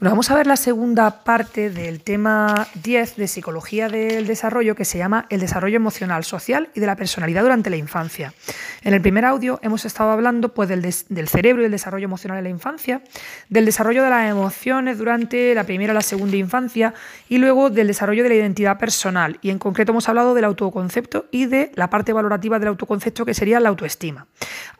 [0.00, 4.98] vamos a ver la segunda parte del tema 10 de psicología del desarrollo que se
[4.98, 8.34] llama el desarrollo emocional, social y de la personalidad durante la infancia.
[8.82, 12.38] En el primer audio hemos estado hablando pues, del, del cerebro y el desarrollo emocional
[12.38, 13.02] en la infancia,
[13.48, 16.92] del desarrollo de las emociones durante la primera y la segunda infancia
[17.28, 19.38] y luego del desarrollo de la identidad personal.
[19.42, 23.32] Y en concreto hemos hablado del autoconcepto y de la parte valorativa del autoconcepto que
[23.32, 24.26] sería la autoestima.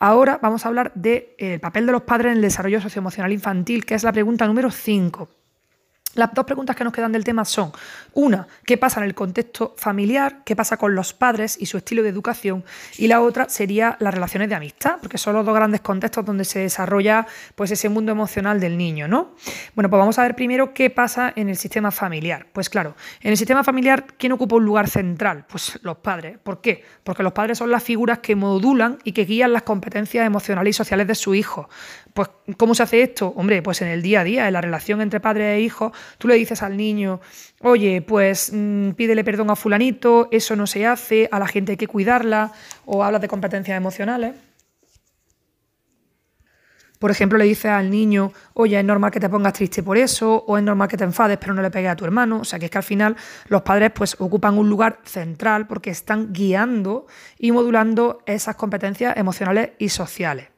[0.00, 3.86] Ahora vamos a hablar del eh, papel de los padres en el desarrollo socioemocional infantil,
[3.86, 5.03] que es la pregunta número 5.
[6.14, 7.72] Las dos preguntas que nos quedan del tema son,
[8.12, 10.42] una, ¿qué pasa en el contexto familiar?
[10.44, 12.64] ¿Qué pasa con los padres y su estilo de educación?
[12.98, 16.44] Y la otra sería las relaciones de amistad, porque son los dos grandes contextos donde
[16.44, 17.26] se desarrolla
[17.56, 19.34] pues, ese mundo emocional del niño, ¿no?
[19.74, 22.46] Bueno, pues vamos a ver primero qué pasa en el sistema familiar.
[22.52, 25.46] Pues claro, en el sistema familiar, ¿quién ocupa un lugar central?
[25.48, 26.38] Pues los padres.
[26.38, 26.84] ¿Por qué?
[27.02, 30.74] Porque los padres son las figuras que modulan y que guían las competencias emocionales y
[30.76, 31.68] sociales de su hijo.
[32.14, 33.34] Pues, ¿cómo se hace esto?
[33.36, 36.28] Hombre, pues en el día a día, en la relación entre padre e hijo, tú
[36.28, 37.20] le dices al niño,
[37.60, 41.76] oye, pues mm, pídele perdón a fulanito, eso no se hace, a la gente hay
[41.76, 42.52] que cuidarla,
[42.86, 44.36] o hablas de competencias emocionales.
[47.00, 50.44] Por ejemplo, le dices al niño, oye, es normal que te pongas triste por eso,
[50.46, 52.38] o es normal que te enfades, pero no le pegues a tu hermano.
[52.42, 53.16] O sea, que es que al final
[53.48, 57.06] los padres pues ocupan un lugar central porque están guiando
[57.38, 60.53] y modulando esas competencias emocionales y sociales.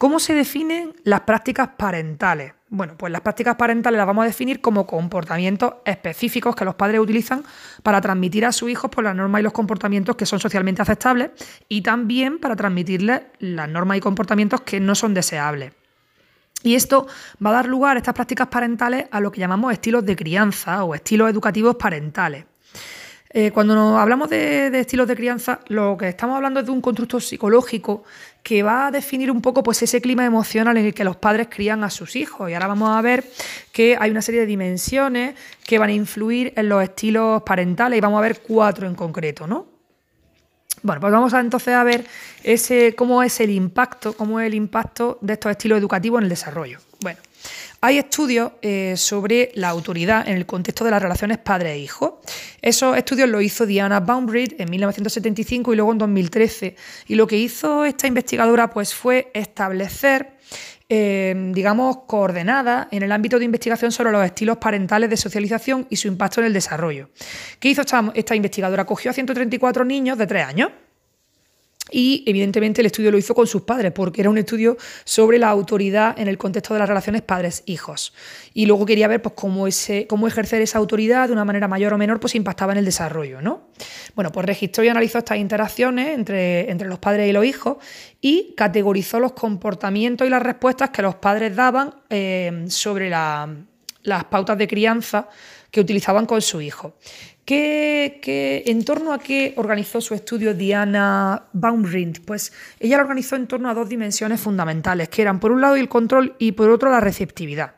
[0.00, 2.54] ¿Cómo se definen las prácticas parentales?
[2.70, 7.02] Bueno, pues las prácticas parentales las vamos a definir como comportamientos específicos que los padres
[7.02, 7.44] utilizan
[7.82, 11.32] para transmitir a sus hijos por las normas y los comportamientos que son socialmente aceptables
[11.68, 15.74] y también para transmitirles las normas y comportamientos que no son deseables.
[16.62, 17.06] Y esto
[17.44, 20.94] va a dar lugar, estas prácticas parentales, a lo que llamamos estilos de crianza o
[20.94, 22.46] estilos educativos parentales.
[23.32, 27.20] Eh, cuando hablamos de, estilos de crianza, lo que estamos hablando es de un constructo
[27.20, 28.02] psicológico
[28.42, 31.48] que va a definir un poco pues, ese clima emocional en el que los padres
[31.50, 32.50] crían a sus hijos.
[32.50, 33.24] Y ahora vamos a ver
[33.72, 38.00] que hay una serie de dimensiones que van a influir en los estilos parentales y
[38.00, 39.66] vamos a ver cuatro en concreto, ¿no?
[40.82, 42.06] Bueno, pues vamos a entonces a ver
[42.42, 46.30] ese, cómo es el impacto, cómo es el impacto de estos estilos educativos en el
[46.30, 46.78] desarrollo.
[47.80, 51.88] Hay estudios eh, sobre la autoridad en el contexto de las relaciones padre e.
[52.60, 56.76] Esos estudios los hizo Diana Baumbright en 1975 y luego en 2013.
[57.08, 60.38] Y lo que hizo esta investigadora pues, fue establecer
[60.92, 65.94] eh, digamos, coordenadas en el ámbito de investigación sobre los estilos parentales de socialización y
[65.94, 67.10] su impacto en el desarrollo.
[67.60, 68.84] ¿Qué hizo esta, esta investigadora?
[68.84, 70.70] Cogió a 134 niños de 3 años
[71.90, 75.48] y evidentemente el estudio lo hizo con sus padres, porque era un estudio sobre la
[75.48, 78.12] autoridad en el contexto de las relaciones padres-hijos.
[78.54, 81.92] Y luego quería ver pues, cómo, ese, cómo ejercer esa autoridad de una manera mayor
[81.92, 83.40] o menor pues, impactaba en el desarrollo.
[83.40, 83.68] ¿no?
[84.14, 87.78] Bueno, pues registró y analizó estas interacciones entre, entre los padres y los hijos
[88.20, 94.58] y categorizó los comportamientos y las respuestas que los padres daban eh, sobre las pautas
[94.58, 95.28] de crianza
[95.70, 96.94] que utilizaban con su hijo.
[97.50, 102.24] ¿Qué, en torno a qué organizó su estudio Diana Baumrind?
[102.24, 105.74] Pues ella lo organizó en torno a dos dimensiones fundamentales, que eran por un lado
[105.74, 107.74] el control y por otro la receptividad.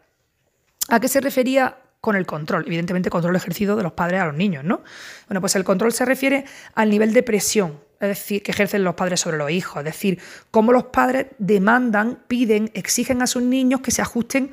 [0.91, 2.65] ¿A qué se refería con el control?
[2.66, 4.82] Evidentemente, control ejercido de los padres a los niños, ¿no?
[5.27, 6.44] Bueno, pues el control se refiere
[6.75, 10.19] al nivel de presión es decir, que ejercen los padres sobre los hijos, es decir,
[10.50, 14.50] cómo los padres demandan, piden, exigen a sus niños que se ajusten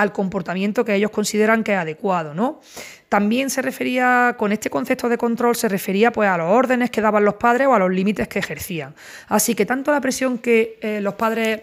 [0.00, 2.60] al comportamiento que ellos consideran que es adecuado, ¿no?
[3.08, 7.00] También se refería, con este concepto de control, se refería pues, a los órdenes que
[7.00, 8.94] daban los padres o a los límites que ejercían.
[9.28, 11.62] Así que tanto la presión que eh, los padres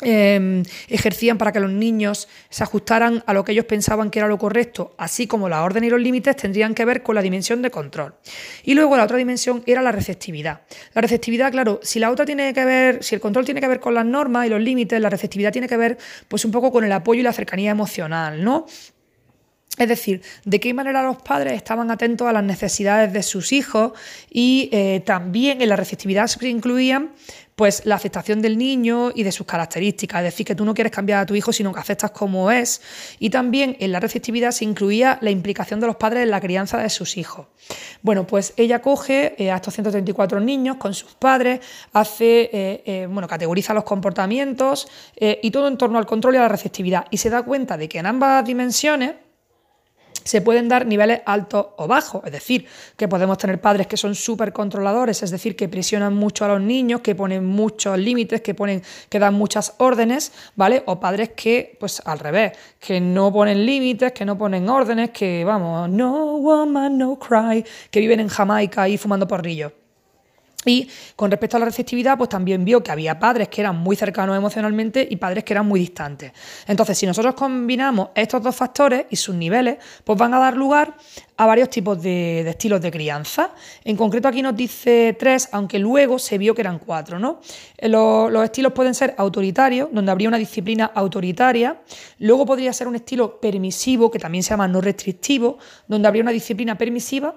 [0.00, 4.26] Em, ejercían para que los niños se ajustaran a lo que ellos pensaban que era
[4.26, 7.62] lo correcto, así como la orden y los límites tendrían que ver con la dimensión
[7.62, 8.14] de control.
[8.64, 10.62] Y luego la otra dimensión era la receptividad.
[10.94, 13.80] La receptividad, claro, si la otra tiene que ver, si el control tiene que ver
[13.80, 16.84] con las normas y los límites, la receptividad tiene que ver pues un poco con
[16.84, 18.66] el apoyo y la cercanía emocional, ¿no?
[19.76, 23.92] Es decir, de qué manera los padres estaban atentos a las necesidades de sus hijos
[24.30, 27.10] y eh, también en la receptividad se incluían
[27.56, 30.92] pues la aceptación del niño y de sus características, es decir, que tú no quieres
[30.92, 32.80] cambiar a tu hijo, sino que aceptas como es.
[33.18, 36.78] Y también en la receptividad se incluía la implicación de los padres en la crianza
[36.78, 37.46] de sus hijos.
[38.02, 41.60] Bueno, pues ella coge eh, a estos 134 niños con sus padres,
[41.92, 46.48] hace, eh, bueno, categoriza los comportamientos y todo en torno al control y a la
[46.48, 47.06] receptividad.
[47.10, 49.12] Y se da cuenta de que en ambas dimensiones
[50.24, 52.66] se pueden dar niveles altos o bajos, es decir,
[52.96, 56.60] que podemos tener padres que son súper controladores, es decir, que presionan mucho a los
[56.60, 60.82] niños, que ponen muchos límites, que, ponen, que dan muchas órdenes, ¿vale?
[60.86, 65.44] O padres que, pues al revés, que no ponen límites, que no ponen órdenes, que
[65.44, 69.83] vamos, no woman, no cry, que viven en Jamaica ahí fumando porrillos.
[70.64, 73.96] Y con respecto a la receptividad, pues también vio que había padres que eran muy
[73.96, 76.32] cercanos emocionalmente y padres que eran muy distantes.
[76.66, 80.94] Entonces, si nosotros combinamos estos dos factores y sus niveles, pues van a dar lugar
[81.36, 83.50] a varios tipos de, estilos de crianza.
[83.84, 87.18] En concreto aquí nos dice tres, aunque luego se vio que eran cuatro.
[87.18, 87.40] ¿no?
[87.76, 91.80] Eh, los, los estilos pueden ser autoritarios, donde habría una disciplina autoritaria.
[92.18, 95.58] Luego podría ser un estilo permisivo, que también se llama no restrictivo,
[95.88, 97.34] donde habría una disciplina permisiva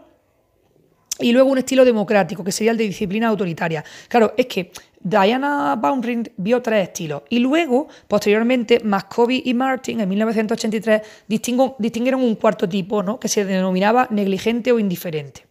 [1.19, 3.83] y luego un estilo democrático, que sería el de disciplina autoritaria.
[4.07, 10.09] Claro, es que Diana Baumrind vio tres estilos y luego, posteriormente, Muscovy y Martin en
[10.09, 13.19] 1983 distinguieron un cuarto tipo, ¿no?
[13.19, 15.45] que se denominaba negligente o indiferente.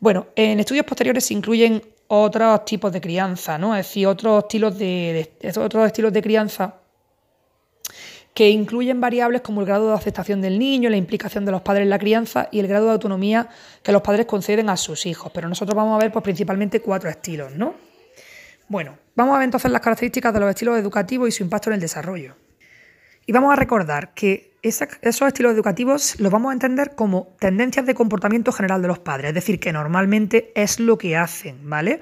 [0.00, 3.76] Bueno, en estudios posteriores se incluyen otros tipos de crianza, ¿no?
[3.76, 6.81] es decir, otros estilos de, otros estilos de crianza
[8.34, 11.82] que incluyen variables como el grado de aceptación del niño, la implicación de los padres
[11.82, 13.48] en la crianza y el grado de autonomía
[13.82, 15.30] que los padres conceden a sus hijos.
[15.34, 17.74] Pero nosotros vamos a ver pues, principalmente cuatro estilos, ¿no?
[18.68, 21.74] Bueno, vamos a ver entonces las características de los estilos educativos y su impacto en
[21.74, 22.36] el desarrollo.
[23.26, 27.94] Y vamos a recordar que esos estilos educativos los vamos a entender como tendencias de
[27.94, 32.00] comportamiento general de los padres, es decir, que normalmente es lo que hacen, ¿vale?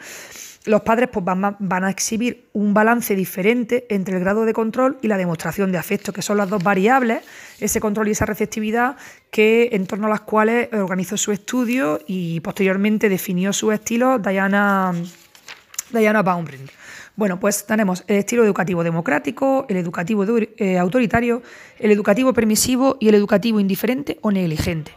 [0.65, 5.09] Los padres pues, van, a exhibir un balance diferente entre el grado de control y
[5.09, 7.23] la demostración de afecto, que son las dos variables,
[7.61, 8.97] ese control y esa receptividad,
[9.31, 14.93] que en torno a las cuales organizó su estudio y posteriormente definió su estilo Diana,
[15.93, 16.23] Diana.
[17.17, 20.25] Bueno, pues tenemos el estilo educativo democrático, el educativo
[20.57, 21.43] eh, autoritario,
[21.79, 24.93] el educativo permisivo y el educativo indiferente o negligente.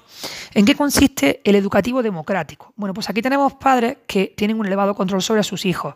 [0.54, 2.74] ¿En qué consiste el educativo democrático?
[2.75, 5.95] Bueno, pues aquí tenemos padres que tienen un elevado control sobre sus hijos.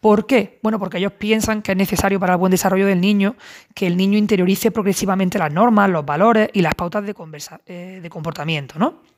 [0.00, 0.58] ¿Por qué?
[0.62, 3.36] Bueno, porque ellos piensan que es necesario para el buen desarrollo del niño
[3.72, 7.14] que el niño interiorice progresivamente las normas, los valores y las pautas de,
[7.66, 9.11] eh, de comportamiento, ¿no?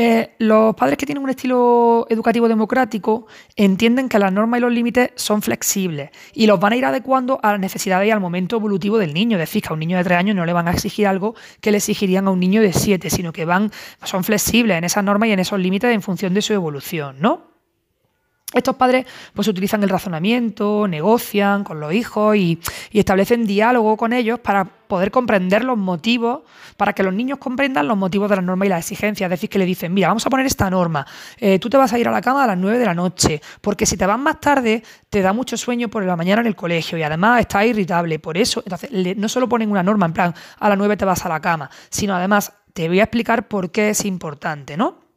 [0.00, 4.70] Eh, los padres que tienen un estilo educativo democrático entienden que las normas y los
[4.70, 8.54] límites son flexibles y los van a ir adecuando a las necesidades y al momento
[8.54, 9.36] evolutivo del niño.
[9.38, 11.34] Es decir, que a un niño de tres años no le van a exigir algo
[11.60, 13.72] que le exigirían a un niño de siete, sino que van,
[14.04, 17.57] son flexibles en esas normas y en esos límites en función de su evolución, ¿no?
[18.54, 19.04] Estos padres
[19.34, 22.58] pues utilizan el razonamiento, negocian con los hijos y,
[22.94, 26.40] establecen diálogo con ellos para poder comprender los motivos,
[26.78, 29.26] para que los niños comprendan los motivos de las normas y las exigencias.
[29.26, 31.06] Es decir, que le dicen, mira, vamos a poner esta norma,
[31.36, 33.42] eh, tú te vas a ir a la cama a las 9 de la noche,
[33.60, 36.56] porque si te vas más tarde te da mucho sueño por la mañana en el
[36.56, 38.18] colegio y además estás irritable.
[38.18, 41.22] Por eso, entonces, no solo ponen una norma en plan, a las 9 te vas
[41.26, 45.07] a la cama, sino además te voy a explicar por qué es importante, ¿no?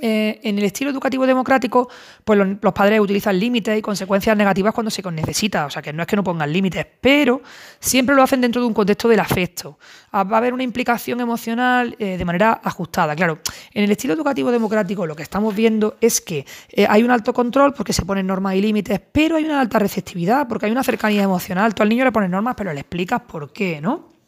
[0.00, 1.88] Eh, en el estilo educativo democrático,
[2.24, 5.66] pues los, padres utilizan límites y consecuencias negativas cuando se necesita.
[5.66, 7.42] O sea, que no es que no pongan límites, pero
[7.78, 9.78] siempre lo hacen dentro de un contexto del afecto.
[10.12, 13.14] Ah, va a haber una implicación emocional eh, de manera ajustada.
[13.14, 13.40] Claro,
[13.72, 17.32] en el estilo educativo democrático lo que estamos viendo es que eh, hay un alto
[17.32, 20.82] control porque se ponen normas y límites, pero hay una alta receptividad porque hay una
[20.82, 21.74] cercanía emocional.
[21.74, 24.19] Tú al niño le pones normas, pero le explicas por qué, ¿no?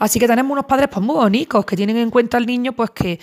[0.00, 2.90] Así que tenemos unos padres pues, muy bonitos que tienen en cuenta al niño, pues
[2.90, 3.20] que,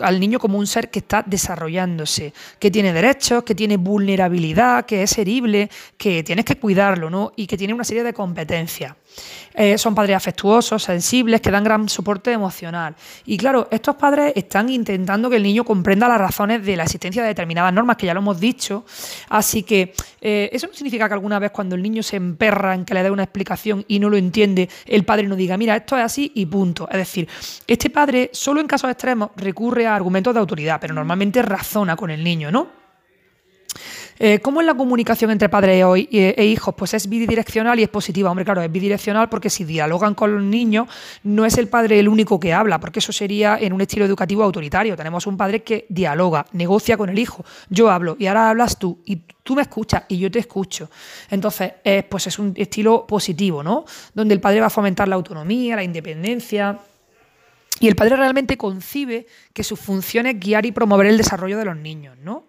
[0.00, 5.02] al niño como un ser que está desarrollándose, que tiene derechos, que tiene vulnerabilidad, que
[5.02, 5.68] es herible,
[5.98, 7.32] que tienes que cuidarlo, ¿no?
[7.36, 8.94] Y que tiene una serie de competencias.
[9.54, 12.94] Eh, son padres afectuosos, sensibles, que dan gran soporte emocional.
[13.24, 17.22] Y claro, estos padres están intentando que el niño comprenda las razones de la existencia
[17.22, 18.84] de determinadas normas, que ya lo hemos dicho.
[19.30, 22.84] Así que eh, eso no significa que alguna vez cuando el niño se emperra en
[22.84, 25.96] que le dé una explicación y no lo entiende, el padre no diga, mira, esto
[25.96, 26.86] es así y punto.
[26.90, 27.28] Es decir,
[27.66, 32.10] este padre solo en casos extremos recurre a argumentos de autoridad, pero normalmente razona con
[32.10, 32.85] el niño, ¿no?
[34.18, 36.74] Eh, ¿Cómo es la comunicación entre padres e, hijos?
[36.74, 38.30] Pues es bidireccional y es positiva.
[38.30, 40.88] Hombre, claro, es bidireccional porque si dialogan con los niños,
[41.22, 44.42] no es el padre el único que habla, porque eso sería en un estilo educativo
[44.42, 44.96] autoritario.
[44.96, 47.44] Tenemos un padre que dialoga, negocia con el hijo.
[47.68, 50.88] Yo hablo y ahora hablas tú y tú me escuchas y yo te escucho.
[51.30, 51.72] Entonces,
[52.08, 53.84] pues es un estilo positivo, ¿no?
[54.14, 56.78] Donde el padre va a fomentar la autonomía, la independencia.
[57.78, 61.64] Y el padre realmente concibe que su función es guiar y promover el desarrollo de
[61.66, 62.44] los niños, ¿no?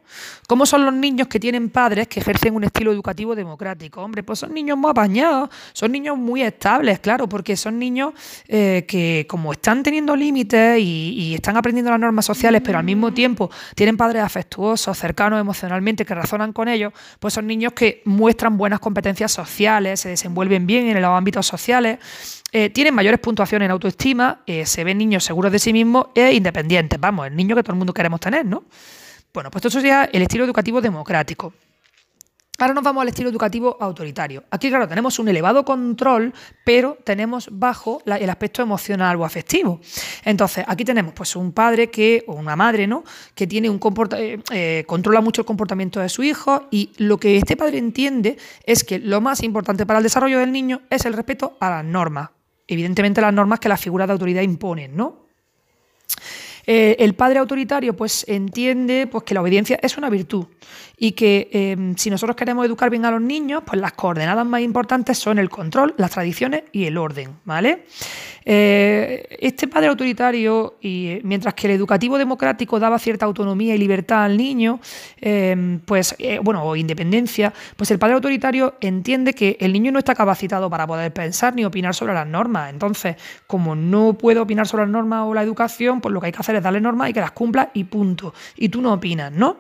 [0.48, 4.02] ¿Cómo son los niños que tienen padres que ejercen un estilo educativo democrático?
[4.02, 8.14] Hombre, pues son niños muy apañados, son niños muy estables, claro, porque son niños
[8.48, 13.14] eh, que como están teniendo límites y, están aprendiendo las normas sociales, pero al mismo
[13.14, 18.58] tiempo tienen padres afectuosos, cercanos emocionalmente, que razonan con ellos, pues son niños que muestran
[18.58, 22.00] buenas competencias sociales, se desenvuelven bien en los ámbitos sociales,
[22.52, 26.34] eh, tienen mayores puntuaciones en autoestima, eh, se ven niños seguros de sí mismos e
[26.34, 28.64] independientes, vamos, el niño que todo el mundo queremos tener, ¿no?
[29.34, 31.54] Bueno, pues esto sería el estilo educativo democrático.
[32.60, 34.44] Ahora nos vamos al estilo educativo autoritario.
[34.50, 36.34] Aquí, claro, tenemos un elevado control,
[36.66, 39.80] pero tenemos bajo el aspecto emocional o afectivo.
[40.26, 43.04] Entonces, aquí tenemos pues un padre que, o una madre, ¿no?
[43.36, 43.80] Que tiene un
[44.18, 48.38] eh, eh, controla mucho el comportamiento de su hijo y lo que este padre entiende
[48.64, 51.86] es que lo más importante para el desarrollo del niño es el respeto a las
[51.86, 52.37] normas.
[52.68, 55.28] Evidentemente las normas que las figuras de autoridad imponen, ¿no?
[56.70, 60.48] Eh, el padre autoritario pues entiende pues, que la obediencia es una virtud
[60.98, 64.60] y que em, si nosotros queremos educar bien a los niños, pues las coordenadas más
[64.60, 67.86] importantes son el control, las tradiciones y el orden, ¿vale?
[68.50, 73.78] Eh, este padre autoritario, y eh, mientras que el educativo democrático daba cierta autonomía y
[73.78, 74.80] libertad al niño,
[75.20, 80.16] em, pues, bueno, o independencia, pues el padre autoritario entiende que el niño no está
[80.16, 82.72] capacitado para poder pensar ni opinar sobre las normas.
[82.72, 86.32] Entonces, como no puede opinar sobre las normas o la educación, pues lo que hay
[86.32, 88.34] que hacer darle normas y que las cumpla y punto.
[88.56, 89.58] Y tú no opinas, ¿no?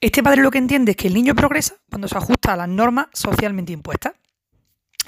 [0.00, 2.68] Este padre lo que entiende es que el niño progresa cuando se ajusta a las
[2.68, 4.14] normas socialmente impuestas.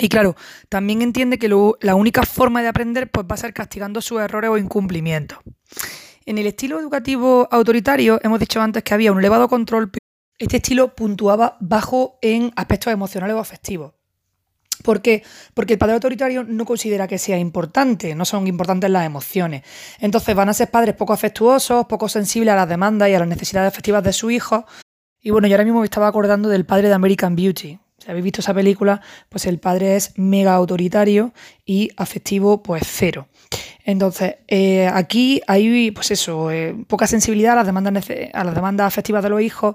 [0.01, 0.35] Y claro,
[0.71, 4.51] también entiende que la única forma de aprender pues, va a ser castigando sus errores
[4.51, 5.39] o incumplimientos.
[6.25, 9.91] En el estilo educativo autoritario hemos dicho antes que había un elevado control.
[10.39, 13.93] Este estilo puntuaba bajo en aspectos emocionales o afectivos.
[14.83, 15.23] ¿Por qué?
[15.53, 19.65] Porque el padre autoritario no considera que sea importante, no son importantes las emociones.
[19.99, 23.29] Entonces van a ser padres poco afectuosos, poco sensibles a las demandas y a las
[23.29, 24.65] necesidades afectivas de su hijo.
[25.21, 27.79] Y bueno, yo ahora mismo me estaba acordando del padre de American Beauty.
[28.01, 31.33] Si habéis visto esa película, pues el padre es mega autoritario
[31.65, 33.29] y afectivo pues cero.
[33.85, 38.87] Entonces, eh, aquí hay, pues eso, eh, poca sensibilidad a las, demandas, a las demandas
[38.87, 39.75] afectivas de los hijos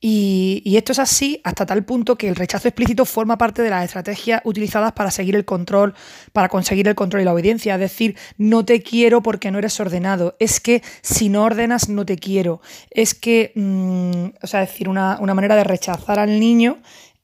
[0.00, 3.84] y, esto es así hasta tal punto que el rechazo explícito forma parte de las
[3.84, 5.94] estrategias utilizadas para seguir el control,
[6.32, 7.74] para conseguir el control y la obediencia.
[7.74, 10.36] Es decir, no te quiero porque no eres ordenado.
[10.38, 12.60] Es que si no ordenas, no te quiero.
[12.90, 16.78] Es que, mm, o sea, es decir, una, manera de rechazar al niño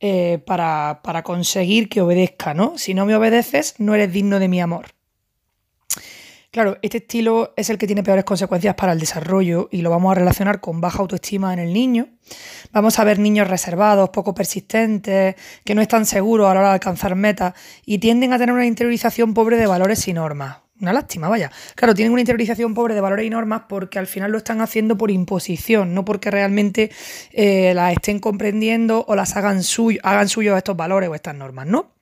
[0.07, 2.77] eh, para, para conseguir que obedezca, ¿no?
[2.77, 4.89] Si no me obedeces, no eres digno de mi amor.
[6.51, 10.13] Claro, este estilo es el que tiene peores consecuencias para el desarrollo y lo vamos
[10.13, 12.09] a relacionar con baja autoestima en el niño.
[12.71, 16.75] Vamos a ver niños reservados, poco persistentes, que no están seguros a la hora de
[16.75, 17.55] alcanzar metas
[17.87, 20.64] y tienden a tener una interiorización pobre de valores y normas.
[20.85, 21.51] Una lástima, vaya.
[21.77, 24.99] Claro, tienen una interiorización pobre de valores y normas porque al final lo están haciendo
[24.99, 26.91] por imposición, no porque realmente
[27.33, 31.67] eh, las estén comprendiendo o las hagan suyo, hagan suyo estos valores o estas normas,
[31.67, 31.95] ¿no?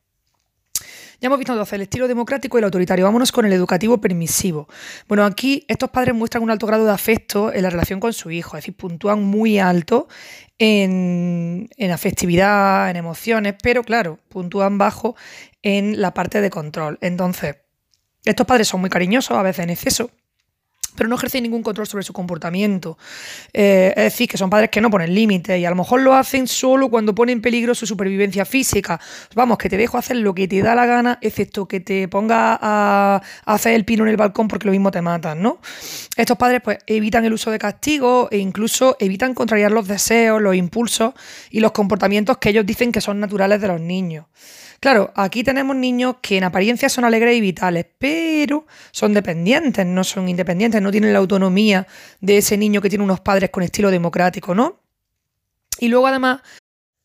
[1.21, 3.05] Ya hemos visto entonces el estilo democrático y el autoritario.
[3.05, 4.67] Vámonos con el educativo permisivo.
[5.07, 8.33] Bueno, aquí estos padres muestran un alto grado de afecto en la relación con su
[8.33, 10.09] hijo, es decir, puntúan muy alto
[10.59, 15.15] en, en afectividad, en emociones, pero claro, puntúan bajo
[15.63, 16.99] en la parte de control.
[17.01, 17.55] Entonces,
[18.25, 20.11] estos padres son muy cariñosos, a veces en exceso,
[20.97, 22.99] pero no ejercen ningún control sobre su comportamiento.
[23.53, 26.15] Eh, es decir, que son padres que no ponen límites y a lo mejor lo
[26.15, 29.01] hacen solo cuando pone en peligro su supervivencia física.
[29.35, 32.59] Vamos, que te dejo hacer lo que te da la gana, excepto que te ponga
[32.61, 35.61] a, hacer el pino en el balcón porque lo mismo te matan, ¿no?
[36.17, 40.55] Estos padres pues evitan el uso de castigo e incluso evitan contrariar los deseos, los
[40.55, 41.15] impulsos
[41.51, 44.27] y los comportamientos que ellos dicen que son naturales de los niños.
[44.83, 50.03] Claro, aquí tenemos niños que en apariencia son alegres y vitales, pero son dependientes, no
[50.03, 51.87] son independientes, no tienen la autonomía
[52.21, 54.81] de ese niño que tiene unos padres con estilo democrático, ¿no?
[55.79, 56.41] Y luego además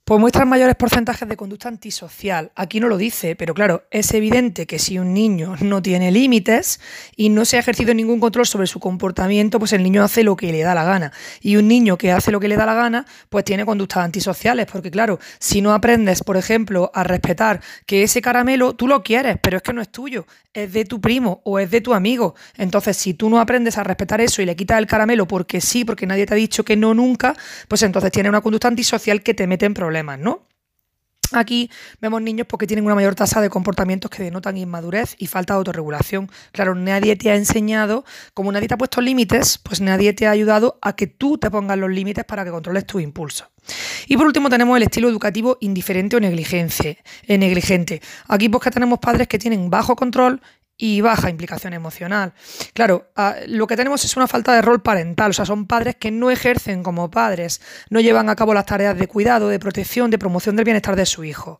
[0.07, 2.53] pues muestran mayores porcentajes de conducta antisocial.
[2.55, 6.79] Aquí no lo dice, pero claro, es evidente que si un niño no tiene límites
[7.17, 10.37] y no se ha ejercido ningún control sobre su comportamiento, pues el niño hace lo
[10.37, 11.11] que le da la gana.
[11.41, 14.65] Y un niño que hace lo que le da la gana, pues tiene conductas antisociales,
[14.71, 19.35] porque claro, si no aprendes, por ejemplo, a respetar que ese caramelo tú lo quieres,
[19.43, 22.33] pero es que no es tuyo, es de tu primo o es de tu amigo.
[22.55, 25.83] Entonces, si tú no aprendes a respetar eso y le quitas el caramelo porque sí,
[25.83, 27.35] porque nadie te ha dicho que no nunca,
[27.67, 29.96] pues entonces tiene una conducta antisocial que te mete en problemas.
[30.03, 30.47] ¿No?
[31.33, 35.53] Aquí vemos niños porque tienen una mayor tasa de comportamientos que denotan inmadurez y falta
[35.53, 36.29] de autorregulación.
[36.51, 40.31] Claro, nadie te ha enseñado, como nadie te ha puesto límites, pues nadie te ha
[40.31, 43.47] ayudado a que tú te pongas los límites para que controles tus impulsos.
[44.07, 46.99] Y por último tenemos el estilo educativo indiferente o negligente.
[47.27, 48.01] negligente.
[48.27, 50.41] Aquí pues que tenemos padres que tienen bajo control
[50.77, 52.33] y baja implicación emocional.
[52.73, 55.95] Claro, ah, lo que tenemos es una falta de rol parental, o sea, son padres
[55.95, 60.11] que no ejercen como padres, no llevan a cabo las tareas de cuidado, de protección,
[60.11, 61.59] de promoción del bienestar de su hijo.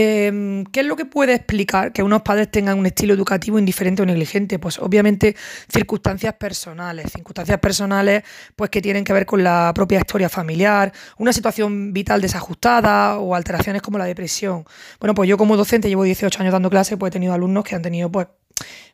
[0.00, 4.00] Em, ¿Qué es lo que puede explicar que unos padres tengan un estilo educativo indiferente
[4.00, 4.60] o negligente?
[4.60, 5.34] Pues obviamente
[5.68, 8.22] circunstancias personales, circunstancias personales
[8.54, 13.34] pues que tienen que ver con la propia historia familiar, una situación vital desajustada o
[13.34, 14.64] alteraciones como la depresión.
[15.00, 17.74] Bueno, pues yo como docente llevo 18 años dando clases, pues he tenido alumnos que
[17.74, 18.28] han tenido pues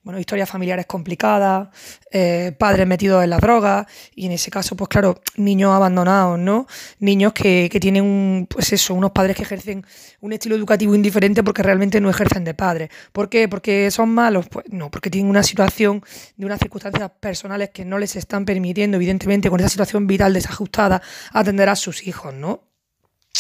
[0.04, 1.68] bueno, historias familiares complicadas,
[2.10, 6.66] eh, padres metidos en la droga, y en ese caso, pues claro, niños abandonados, ¿no?
[6.98, 9.84] Niños que, que tienen un, pues eso, unos padres que ejercen
[10.20, 12.90] un estilo educativo indiferente porque realmente no ejercen de padres.
[13.12, 13.48] ¿Por qué?
[13.48, 16.02] Porque son malos, pues no, porque tienen una situación
[16.36, 21.00] de unas circunstancias personales que no les están permitiendo, evidentemente, con esa situación vital desajustada,
[21.32, 22.73] atender a sus hijos, ¿no?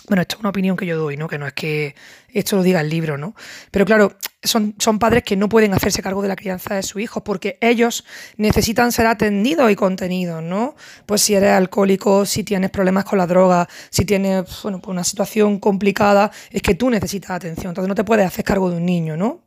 [0.08, 1.28] Bueno, esto es una opinión que yo doy, ¿no?
[1.28, 1.94] Que no es que
[2.28, 3.34] esto lo diga el libro, ¿no?
[3.70, 6.98] Pero claro, son, son padres que no pueden hacerse cargo de la crianza de su
[6.98, 8.04] hijo porque ellos
[8.36, 10.74] necesitan ser atendidos y contenidos, ¿no?
[11.06, 15.04] Pues si eres alcohólico, si tienes problemas con la droga, si tienes, bueno, pues una
[15.04, 17.70] situación complicada, es que tú necesitas atención.
[17.70, 19.43] Entonces no te puedes hacer cargo de un niño, ¿no?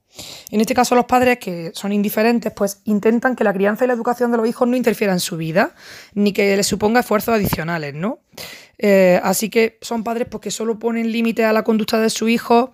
[0.52, 3.94] En este caso, los padres que son indiferentes, pues intentan que la crianza y la
[3.94, 5.76] educación de los hijos no interfieran en su vida,
[6.14, 8.20] ni que les suponga esfuerzos adicionales, ¿no?
[8.78, 12.74] Eh, así que son padres porque solo ponen límite a la conducta de su hijo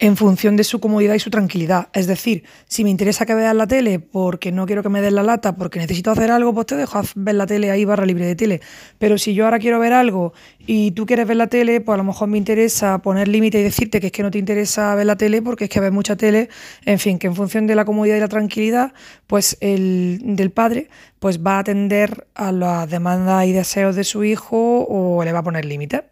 [0.00, 1.88] en función de su comodidad y su tranquilidad.
[1.92, 5.12] Es decir, si me interesa que veas la tele porque no quiero que me des
[5.12, 8.24] la lata, porque necesito hacer algo, pues te dejo ver la tele ahí barra libre
[8.26, 8.60] de tele.
[8.98, 11.96] Pero si yo ahora quiero ver algo y tú quieres ver la tele, pues a
[11.98, 15.06] lo mejor me interesa poner límite y decirte que es que no te interesa ver
[15.06, 16.48] la tele porque es que ves mucha tele.
[16.84, 18.92] En fin, que en función de la comodidad y la tranquilidad,
[19.26, 20.88] pues el del padre
[21.18, 25.40] pues va a atender a las demandas y deseos de su hijo o le va
[25.40, 26.04] a poner límite.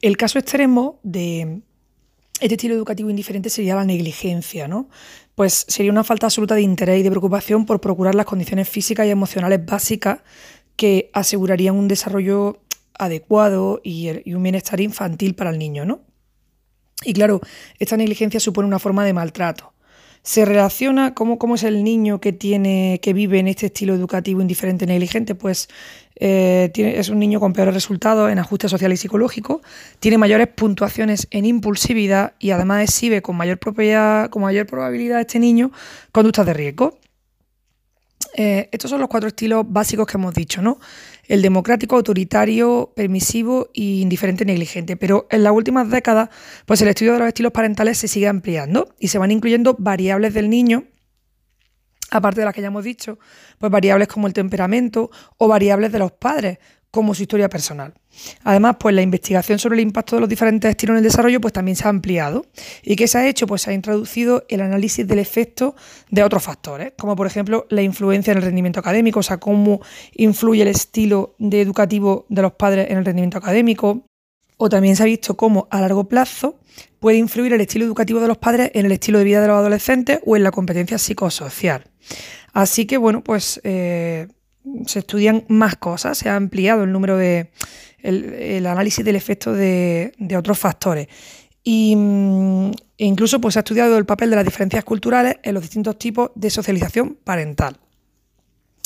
[0.00, 1.62] El caso extremo de
[2.40, 4.88] este estilo educativo indiferente sería la negligencia, ¿no?
[5.34, 9.06] Pues sería una falta absoluta de interés y de preocupación por procurar las condiciones físicas
[9.06, 10.20] y emocionales básicas
[10.76, 12.60] que asegurarían un desarrollo
[12.98, 16.00] adecuado y, un bienestar infantil para el niño, ¿no?
[17.04, 17.40] Y claro,
[17.78, 19.72] esta negligencia supone una forma de maltrato.
[20.22, 24.40] Se relaciona cómo, cómo es el niño que tiene, que vive en este estilo educativo
[24.40, 25.68] indiferente negligente, pues
[26.20, 29.62] eh, es un niño con peores resultados en ajuste social y psicológico,
[30.00, 35.38] tiene mayores puntuaciones en impulsividad y además exhibe con mayor, propiedad, con mayor probabilidad este
[35.38, 35.70] niño
[36.10, 36.98] conductas de riesgo.
[38.34, 40.78] Eh, estos son los cuatro estilos básicos que hemos dicho, ¿no?
[41.28, 44.96] El democrático, autoritario, permisivo e indiferente negligente.
[44.96, 46.30] Pero en las últimas décadas,
[46.66, 50.34] pues el estudio de los estilos parentales se sigue ampliando y se van incluyendo variables
[50.34, 50.84] del niño
[52.10, 53.18] aparte de las que ya hemos dicho,
[53.58, 56.58] pues variables como el temperamento o variables de los padres,
[56.90, 57.94] como su historia personal.
[58.44, 61.52] Además, pues la investigación sobre el impacto de los diferentes estilos en el desarrollo pues
[61.52, 62.46] también se ha ampliado.
[62.82, 63.46] ¿Y qué se ha hecho?
[63.46, 65.76] Pues se ha introducido el análisis del efecto
[66.10, 69.80] de otros factores, como por ejemplo la influencia en el rendimiento académico, o sea, cómo
[70.14, 74.04] influye el estilo educativo de los padres en el rendimiento académico,
[74.56, 76.58] o también se ha visto cómo a largo plazo
[77.00, 79.56] puede influir el estilo educativo de los padres en el estilo de vida de los
[79.56, 81.84] adolescentes o en la competencia psicosocial.
[82.52, 84.26] Así que, bueno, pues eh,
[84.86, 87.50] se estudian más cosas, se ha ampliado el número de.
[88.02, 91.08] el, análisis del efecto de, otros factores.
[91.64, 91.94] Y,
[92.96, 95.98] e incluso pues, se ha estudiado el papel de las diferencias culturales en los distintos
[95.98, 97.78] tipos de socialización parental.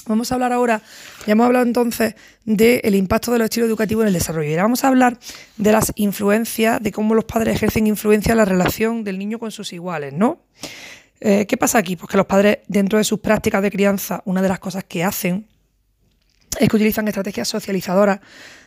[0.06, 0.82] Vamos a hablar ahora,
[1.26, 4.48] ya hemos hablado entonces del impacto de los estilos educativos en el desarrollo.
[4.48, 5.16] Y ahora vamos a hablar
[5.56, 9.52] de las influencias, de cómo los padres ejercen influencia en la relación del niño con
[9.52, 10.40] sus iguales, ¿no?
[11.20, 11.94] Eh, ¿Qué pasa aquí?
[11.94, 15.04] Pues que los padres, dentro de sus prácticas de crianza, una de las cosas que
[15.04, 15.46] hacen
[16.58, 18.20] es que utilizan estrategias socializadoras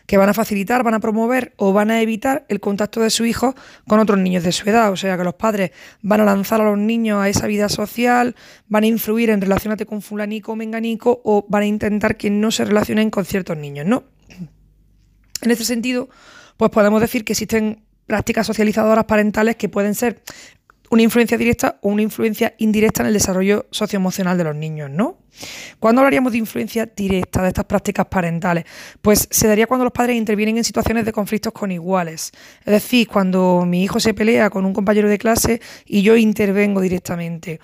[0.06, 3.26] que van a facilitar, van a promover o van a evitar el contacto de su
[3.26, 3.56] hijo
[3.88, 4.92] con otros niños de su edad.
[4.92, 5.72] O sea que los padres
[6.02, 8.36] van a lanzar a los niños a esa vida social,
[8.68, 12.52] van a influir en relacionarte con fulanico o menganico o van a intentar que no
[12.52, 14.04] se relacionen con ciertos niños, ¿no?
[15.42, 16.10] En este sentido,
[16.58, 20.22] pues podemos decir que existen prácticas socializadoras parentales que pueden ser
[20.90, 25.18] una influencia directa o una influencia indirecta en el desarrollo socioemocional de los niños, ¿no?
[25.80, 28.66] ¿Cuándo hablaríamos de influencia directa de estas prácticas parentales?
[29.02, 32.32] Pues se daría cuando los padres intervienen en situaciones de conflictos con iguales.
[32.60, 36.82] Es decir, cuando mi hijo se pelea con un compañero de clase y yo intervengo
[36.82, 37.60] directamente.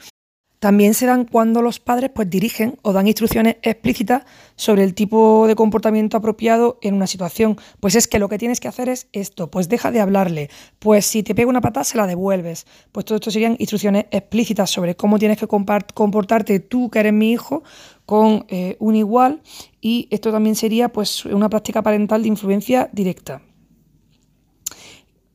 [0.61, 5.47] También se dan cuando los padres pues, dirigen o dan instrucciones explícitas sobre el tipo
[5.47, 7.57] de comportamiento apropiado en una situación.
[7.79, 11.07] Pues es que lo que tienes que hacer es esto, pues deja de hablarle, pues
[11.07, 12.67] si te pega una patada se la devuelves.
[12.91, 17.31] Pues todo esto serían instrucciones explícitas sobre cómo tienes que comportarte tú, que eres mi
[17.31, 17.63] hijo,
[18.05, 19.41] con eh, un igual
[19.81, 23.41] y esto también sería pues una práctica parental de influencia directa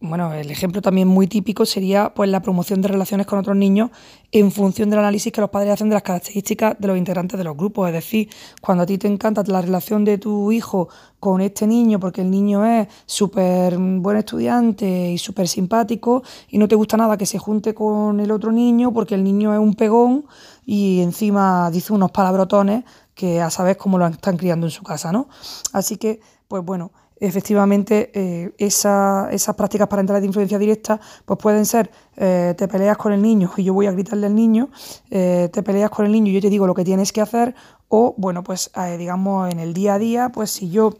[0.09, 3.91] bueno, el ejemplo también muy típico sería pues la promoción de relaciones con otros niños
[4.33, 7.45] en función del análisis que los padres hacen de las características de los integrantes de
[7.45, 7.89] los grupos.
[7.89, 8.29] Es decir,
[8.61, 10.89] cuando a ti te encanta la relación de tu hijo
[11.21, 16.69] con este niño porque el niño es súper buen estudiante y súper simpático y no
[16.69, 19.75] te gusta nada que se junte con el otro niño porque el niño es un
[19.75, 20.27] pegón
[20.65, 25.11] y encima dice unos palabrotones que a saber cómo lo están criando en su casa,
[25.11, 25.29] ¿no?
[25.73, 31.91] Así que, pues bueno, efectivamente eh, esas prácticas parentales de influencia directa pues pueden ser
[32.17, 34.71] eh, te peleas con el niño y yo voy a gritarle al niño,
[35.11, 37.55] eh, te peleas con el niño y yo te digo lo que tienes que hacer
[37.89, 40.95] o bueno pues digamos en el día a día pues si yo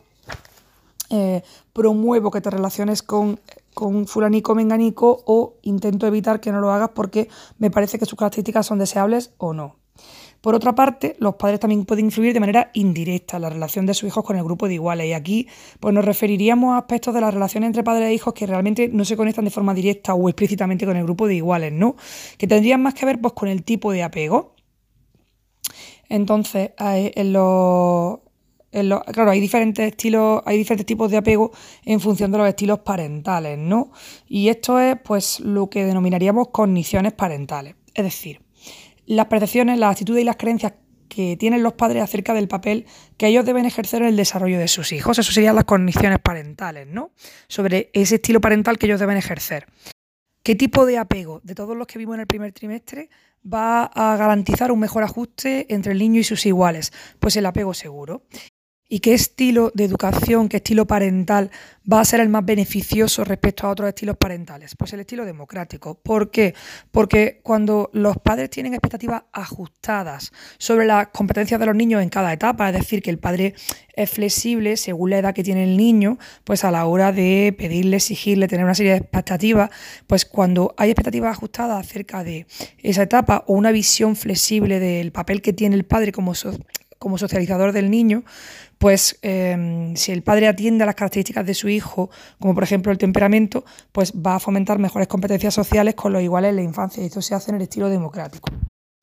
[1.73, 3.39] promuevo que te relaciones con,
[3.75, 8.19] con fulanico menganico o intento evitar que no lo hagas porque me parece que sus
[8.19, 9.77] características son deseables o no.
[10.47, 13.95] Por otra parte, los padres también pueden influir de manera indirecta en la relación de
[13.95, 15.09] sus hijos con el grupo de iguales.
[15.09, 15.49] Y aquí
[15.81, 19.05] pues, nos referiríamos a aspectos de la relación entre padres e hijos que realmente no
[19.05, 21.97] se conectan de forma directa o explícitamente con el grupo de iguales, ¿no?
[22.39, 24.55] Que tendrían más que ver pues, con el tipo de apego.
[26.09, 28.21] Entonces, en los,
[28.71, 31.51] claro, hay diferentes estilos, hay diferentes tipos de apego
[31.85, 33.91] en función de los estilos parentales, ¿no?
[34.29, 37.75] Y esto es pues lo que denominaríamos cogniciones parentales.
[37.95, 38.46] Es decir,
[39.07, 40.75] las percepciones, las actitudes y las creencias
[41.09, 44.69] que tienen los padres acerca del papel que ellos deben ejercer en el desarrollo de
[44.69, 45.19] sus hijos.
[45.19, 47.13] Eso serían las condiciones parentales, ¿no?
[47.49, 49.67] Sobre ese estilo parental que ellos deben ejercer.
[50.43, 53.11] ¿Qué tipo de apego de todos los que vimos en el primer trimestre
[53.45, 56.93] va a garantizar un mejor ajuste entre el niño y sus iguales?
[57.19, 58.23] Pues el apego seguro.
[58.89, 61.51] ¿Y qué estilo de educación, qué estilo parental
[61.93, 64.77] va a ser el más beneficioso respecto a otros estilos parentales?
[64.77, 65.97] Pues el estilo democrático.
[65.97, 66.55] ¿Por qué?
[66.93, 72.33] Porque cuando los padres tienen expectativas ajustadas sobre las competencias de los niños en cada
[72.33, 73.55] etapa, es decir, que el padre
[73.93, 77.97] es flexible según la edad que tiene el niño, pues a la hora de pedirle,
[77.97, 79.71] exigirle, tener una serie de expectativas,
[80.07, 82.47] pues cuando hay expectativas ajustadas acerca de
[82.85, 86.37] esa etapa o una visión flexible del papel que tiene el padre como
[86.99, 88.25] como socializador del niño,
[88.79, 92.93] pues em, si el padre atiende a las características de su hijo, como por ejemplo
[92.93, 97.03] el temperamento, pues va a fomentar mejores competencias sociales con los iguales en la infancia
[97.03, 98.51] y esto se hace en el estilo democrático.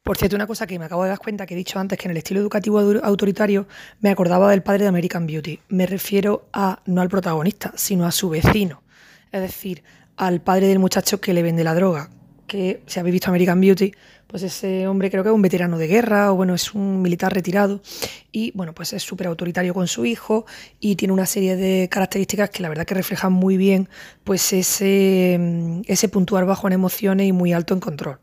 [0.03, 2.07] Por cierto, una cosa que me acabo de dar cuenta que he dicho antes, que
[2.07, 3.67] en el estilo educativo autoritario
[4.01, 5.61] me acordaba del padre de American Beauty.
[5.69, 8.83] Me refiero a no al protagonista, sino a su vecino.
[9.31, 9.81] Es decir,
[10.17, 12.09] al padre del muchacho que le vende la droga,
[12.47, 13.93] que si habéis visto American Beauty,
[14.33, 17.31] pues ese hombre creo que es un veterano de guerra o bueno, es un militar
[17.31, 17.83] retirado
[18.31, 20.47] y bueno, pues es súper autoritario con su hijo
[20.79, 23.89] y tiene una serie de características que la verdad que reflejan muy bien
[24.23, 28.17] pues ese, ese puntuar bajo en emociones y muy alto en control.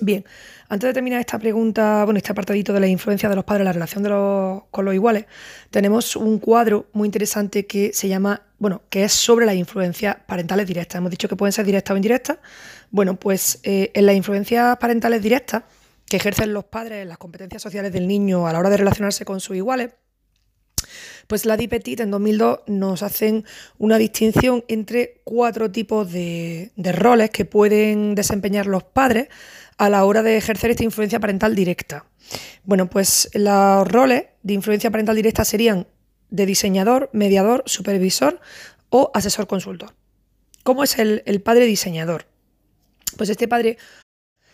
[0.00, 0.24] Bien,
[0.72, 3.66] antes de terminar esta pregunta, bueno, este apartadito de la influencia de los padres en
[3.66, 5.26] la relación de los, con los iguales,
[5.70, 10.66] tenemos un cuadro muy interesante que se llama, bueno, que es sobre las influencias parentales
[10.66, 10.96] directas.
[10.96, 12.38] Hemos dicho que pueden ser directas o indirectas.
[12.90, 15.64] Bueno, pues eh, en las influencias parentales directas
[16.06, 19.26] que ejercen los padres en las competencias sociales del niño a la hora de relacionarse
[19.26, 19.90] con sus iguales,
[21.26, 23.44] pues la Petit en 2002 nos hacen
[23.76, 29.28] una distinción entre cuatro tipos de roles que pueden desempeñar los padres
[29.78, 32.04] a la hora de ejercer esta influencia parental directa?
[32.64, 35.86] Bueno, pues los roles de influencia parental directa serían
[36.30, 38.40] de diseñador, mediador, supervisor
[38.88, 39.94] o asesor consultor.
[40.62, 42.26] ¿Cómo es el, padre diseñador?
[43.16, 43.78] Pues este padre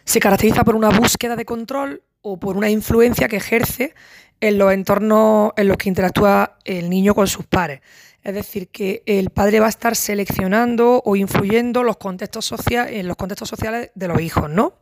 [0.04, 3.94] se caracteriza por una búsqueda de control o por una influencia que ejerce
[4.40, 7.80] en los entornos en los que interactúa el niño con sus pares.
[8.24, 13.16] Es decir, que el padre va a estar seleccionando o influyendo los contextos en los
[13.16, 14.74] contextos sociales de los hijos, ¿no?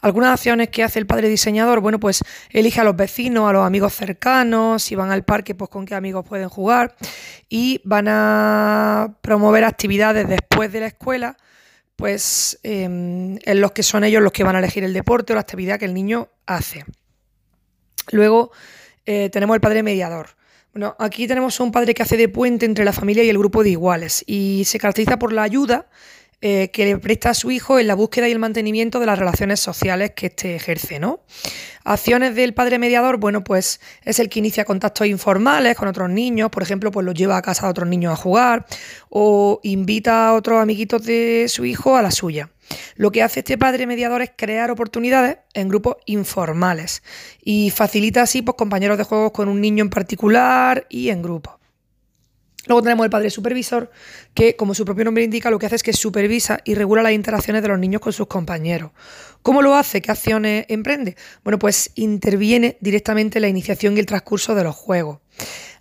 [0.00, 3.64] Algunas acciones que hace el padre diseñador, bueno, pues elige a los vecinos, a los
[3.64, 6.96] amigos cercanos, si van al parque, pues con qué amigos pueden jugar,
[7.48, 11.36] y van a promover actividades después de la escuela,
[11.94, 15.36] pues em, en los que son ellos los que van a elegir el deporte o
[15.36, 16.84] la actividad que el niño hace.
[18.10, 18.50] Luego
[19.06, 20.41] eh, tenemos el padre mediador
[20.74, 23.62] bueno, aquí tenemos un padre que hace de puente entre la familia y el grupo
[23.62, 25.86] de iguales y se caracteriza por la ayuda
[26.44, 29.16] eh, que le presta a su hijo en la búsqueda y el mantenimiento de las
[29.16, 31.20] relaciones sociales que éste ejerce, ¿no?
[31.84, 36.50] Acciones del padre mediador, bueno, pues es el que inicia contactos informales con otros niños,
[36.50, 38.66] por ejemplo, pues los lleva a casa a otros niños a jugar
[39.08, 42.50] o invita a otros amiguitos de su hijo a la suya.
[42.96, 47.04] Lo que hace este padre mediador es crear oportunidades en grupos informales
[47.40, 51.61] y facilita así pues, compañeros de juegos con un niño en particular y en grupos.
[52.66, 53.90] Luego tenemos el padre supervisor,
[54.34, 57.12] que como su propio nombre indica, lo que hace es que supervisa y regula las
[57.12, 58.92] interacciones de los niños con sus compañeros.
[59.42, 60.00] ¿Cómo lo hace?
[60.00, 61.16] ¿Qué acciones emprende?
[61.42, 65.18] Bueno, pues interviene directamente en la iniciación y el transcurso de los juegos.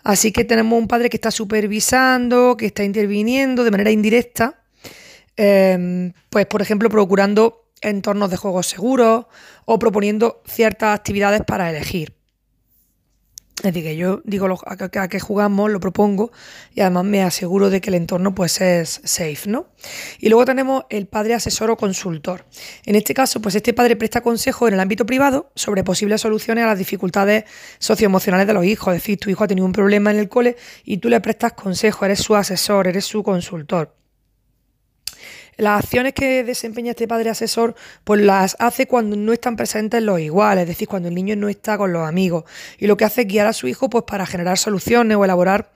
[0.04, 4.62] Así que tenemos un padre que está supervisando, que está interviniendo de manera indirecta
[5.44, 9.26] Em, pues por ejemplo procurando entornos de juegos seguros
[9.66, 12.14] o proponiendo ciertas actividades para elegir.
[13.62, 16.32] Es decir, que yo digo a, qué jugamos, lo propongo
[16.74, 19.68] y además me aseguro de que el entorno pues es safe, ¿no?
[20.18, 22.46] Y luego tenemos el padre asesor o consultor.
[22.88, 26.64] En este caso, pues este padre presta consejo en el ámbito privado sobre posibles soluciones
[26.64, 27.44] a las dificultades
[27.78, 28.96] socioemocionales de los hijos.
[28.96, 31.54] Es decir, tu hijo ha tenido un problema en el cole y tú le prestas
[31.54, 34.01] consejo, eres su asesor, eres su consultor.
[35.62, 40.20] Las acciones que desempeña este padre asesor, pues las hace cuando no están presentes los
[40.20, 42.46] iguales, es decir, cuando el niño no está con los amigos.
[42.80, 45.72] Y lo que hace es guiar a su hijo pues, para generar soluciones o elaborar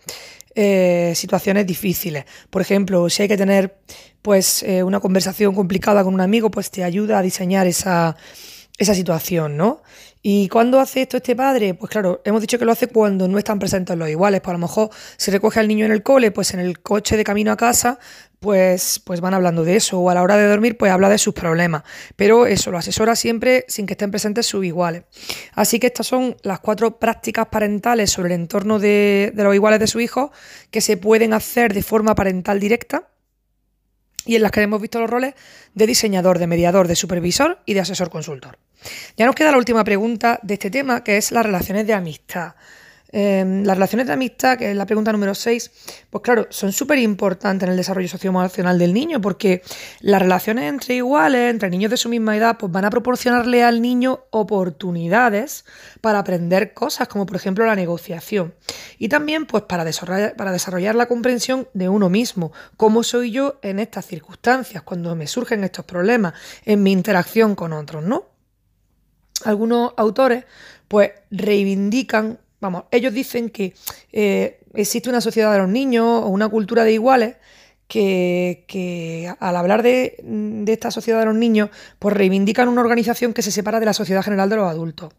[0.55, 2.25] eh, situaciones difíciles.
[2.49, 3.77] Por ejemplo, si hay que tener
[4.23, 8.17] pues, eh, una conversación complicada con un amigo, pues te ayuda a diseñar esa,
[8.79, 9.83] esa situación, ¿no?
[10.27, 11.75] ¿Y cuándo hace esto este padre?
[11.75, 14.41] Pues claro, hemos dicho que lo hace cuando no están presentes los iguales.
[14.41, 17.15] Pues a lo mejor se recoge al niño en el cole, pues en el coche
[17.15, 17.99] de camino a casa,
[18.39, 19.99] pues, pues van hablando de eso.
[19.99, 21.83] O a la hora de dormir, pues habla de sus problemas.
[22.15, 25.03] Pero eso, lo asesora siempre sin que estén presentes sus iguales.
[25.53, 29.79] Así que estas son las cuatro prácticas parentales sobre el entorno de, de los iguales
[29.79, 30.31] de su hijo
[30.71, 33.09] que se pueden hacer de forma parental directa
[34.25, 35.35] y en las que hemos visto los roles
[35.75, 38.57] de diseñador, de mediador, de supervisor y de asesor consultor.
[39.17, 42.53] Ya nos queda la última pregunta de este tema, que es las relaciones de amistad.
[43.17, 45.71] Em, las relaciones de amistad, que es la pregunta número 6,
[46.09, 49.61] pues claro, son súper importantes en el desarrollo socioemocional del niño, porque
[50.01, 53.81] las relaciones entre iguales, entre niños de su misma edad, pues van a proporcionarle al
[53.81, 55.63] niño oportunidades
[56.01, 58.53] para aprender cosas, como por ejemplo la negociación.
[58.97, 63.59] Y también, pues, para desarrollar, para desarrollar la comprensión de uno mismo, cómo soy yo
[63.61, 66.33] en estas circunstancias, cuando me surgen estos problemas,
[66.65, 68.34] en mi interacción con otros, ¿no?
[69.45, 70.45] Algunos autores,
[70.87, 73.75] pues, reivindican Vamos, ellos dicen que
[74.11, 77.35] eh, existe una sociedad de los niños o una cultura de iguales
[77.87, 83.51] que, al hablar de, esta sociedad de los niños, pues reivindican una organización que se
[83.51, 85.13] separa de la sociedad general de los adultos.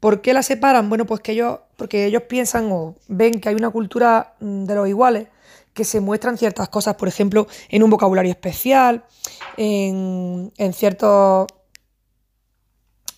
[0.00, 0.88] ¿Por qué la separan?
[0.88, 4.74] Bueno, pues que ellos, porque ellos piensan o ven que hay una cultura mm, de
[4.74, 5.28] los iguales
[5.74, 9.04] que se muestran ciertas cosas, por ejemplo, en un vocabulario especial,
[9.56, 11.46] en, en ciertos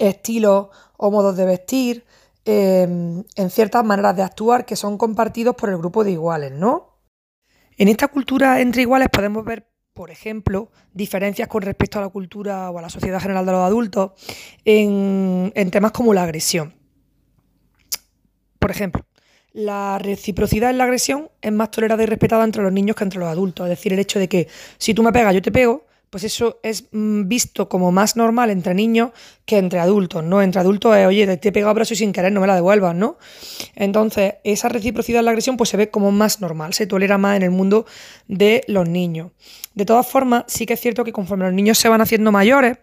[0.09, 2.05] estilos o modos de vestir,
[2.45, 6.97] Em, en ciertas maneras de actuar que son compartidos por el grupo de iguales, ¿no?
[7.77, 12.71] En esta cultura entre iguales podemos ver, por ejemplo, diferencias con respecto a la cultura
[12.71, 14.13] o a la sociedad general de los adultos
[14.65, 16.75] en, en temas como la agresión.
[18.59, 19.05] Por ejemplo,
[19.53, 23.21] la reciprocidad en la agresión es más tolerada y respetada entre los niños que entre
[23.21, 23.67] los adultos.
[23.67, 26.59] Es decir, el hecho de que si tú me pegas, yo te pego, pues eso
[26.63, 29.11] es mm, visto como más normal entre niños
[29.47, 30.43] que entre adultos, ¿no?
[30.43, 32.95] Entre adultos es, oye, te he pegado brazo y sin querer no me la devuelvas,
[32.95, 33.17] ¿no?
[33.77, 37.37] Entonces, esa reciprocidad en la agresión pues se ve como más normal, se tolera más
[37.37, 37.87] en el mundo
[38.27, 39.31] de los niños.
[39.75, 42.79] De todas formas, sí que es cierto que conforme los niños se van haciendo mayores,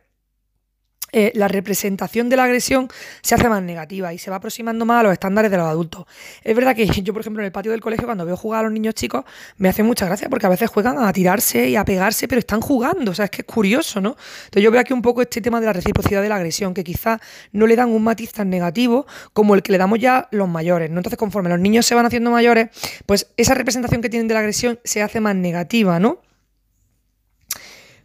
[1.12, 2.90] eh, la representación de la agresión
[3.22, 6.06] se hace más negativa y se va aproximando más a los estándares de los adultos.
[6.44, 8.64] Es verdad que yo, por ejemplo, en el patio del colegio, cuando veo jugar a
[8.64, 9.24] los niños chicos,
[9.58, 12.62] me hace mucha gracia porque a veces juegan a tirarse y a pegarse, pero están
[12.62, 14.18] jugando, o sea, es que es curioso, ¿no?
[14.46, 16.84] Entonces yo veo aquí un poco este tema de la reciprocidad de la agresión, que
[16.84, 17.20] quizás
[17.54, 20.90] no le dan un matiz tan negativo como el que le damos ya los mayores,
[20.92, 20.98] ¿no?
[20.98, 22.70] Entonces, conforme los niños se van haciendo mayores,
[23.06, 26.20] pues esa representación que tienen de la agresión se hace más negativa, ¿no?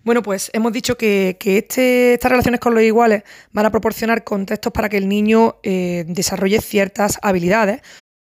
[0.04, 4.72] Bueno, pues hemos dicho que, este, estas relaciones con los iguales van a proporcionar contextos
[4.72, 7.82] para que el niño eh, desarrolle ciertas habilidades.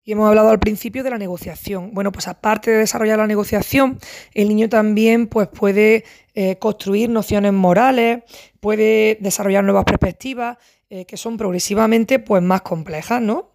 [0.03, 1.91] Y hemos hablado al principio de la negociación.
[1.93, 3.99] Bueno, pues aparte de desarrollar la negociación,
[4.35, 6.05] el niño también pues, puede
[6.35, 8.25] eh, construir nociones morales,
[8.59, 13.51] puede desarrollar nuevas perspectivas eh, que son progresivamente pues, más complejas, ¿no?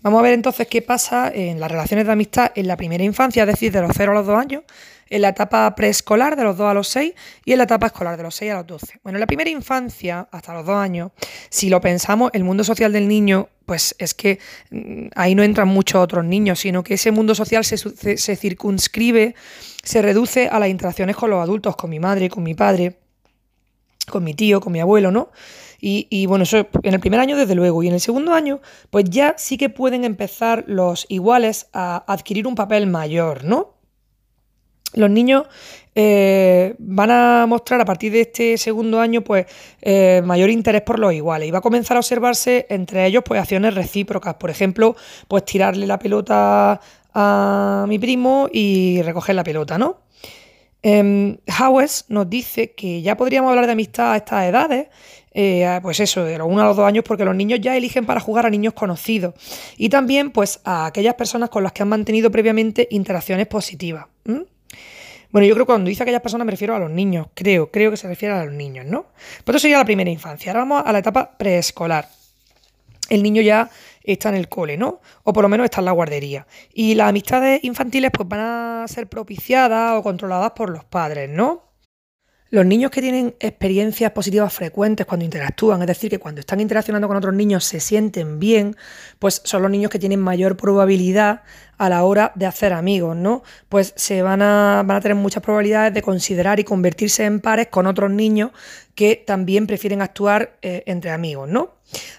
[0.00, 3.44] Vamos a ver entonces qué pasa en las relaciones de amistad en la primera infancia,
[3.44, 4.64] es decir, de los 0 a los 2 años,
[5.10, 7.12] en la etapa preescolar de los 2 a los 6
[7.44, 9.00] y en la etapa escolar de los 6 a los 12.
[9.02, 11.10] Bueno, en la primera infancia, hasta los 2 años,
[11.50, 14.38] si lo pensamos, el mundo social del niño, pues es que
[14.70, 19.34] mm, ahí no entran muchos otros niños, sino que ese mundo social se, circunscribe,
[19.82, 23.00] se reduce a las interacciones con los adultos, con mi madre, con mi padre,
[24.08, 25.30] con mi tío, con mi abuelo, ¿no?
[25.80, 27.82] Y, y, bueno, eso en el primer año desde luego.
[27.82, 32.46] Y en el segundo año, pues ya sí que pueden empezar los iguales a adquirir
[32.46, 33.79] un papel mayor, ¿no?
[34.94, 35.44] Los niños
[35.94, 39.46] eh, van a mostrar a partir de este segundo año pues
[39.82, 43.40] eh, mayor interés por los iguales y va a comenzar a observarse entre ellos pues
[43.40, 44.94] acciones recíprocas por ejemplo
[45.26, 46.80] pues tirarle la pelota
[47.12, 49.98] a mi primo y recoger la pelota no
[50.82, 54.88] eh, Howes nos dice que ya podríamos hablar de amistad a estas edades
[55.32, 58.04] eh, pues eso, de los 1 a los 2 años, porque los niños ya eligen
[58.04, 59.34] para jugar a niños conocidos.
[59.76, 64.06] Y también, pues, a aquellas personas con las que han mantenido previamente interacciones positivas.
[65.32, 67.90] Bueno, yo creo que cuando dice aquellas personas me refiero a los niños, creo, creo
[67.90, 69.06] que se refiere a los niños, ¿no?
[69.44, 70.50] Pues eso sería la primera infancia.
[70.50, 72.08] Ahora vamos a la etapa preescolar.
[73.08, 73.70] El niño ya
[74.02, 75.00] está en el cole, ¿no?
[75.24, 76.46] O por lo menos está en la guardería.
[76.72, 81.70] Y las amistades infantiles pues van a ser propiciadas o controladas por los padres, ¿no?
[82.52, 87.06] Los niños que tienen experiencias positivas frecuentes cuando interactúan, es decir, que cuando están interaccionando
[87.06, 88.74] con otros niños se sienten bien,
[89.20, 91.42] pues son los niños que tienen mayor probabilidad
[91.76, 93.42] a la hora de hacer amigos, ¿no?
[93.68, 97.68] Pues se van a, van a tener muchas probabilidades de considerar y convertirse en pares
[97.68, 98.50] con otros niños
[98.94, 101.74] que también prefieren actuar eh, entre amigos, ¿no?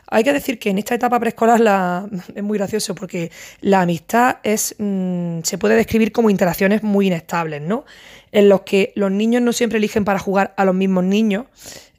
[0.07, 4.37] Hay que decir que en esta etapa preescolar la, es muy gracioso porque la amistad
[4.43, 7.83] es, mm, se puede describir como interacciones muy inestables, ¿no?
[8.31, 11.45] En los que los niños no siempre eligen para jugar a los mismos niños